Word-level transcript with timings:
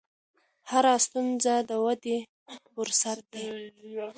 هره 0.69 0.93
ستونزه 1.05 1.53
د 1.69 1.71
ودې 1.85 2.17
فرصت 2.73 3.19
دی. 3.33 3.47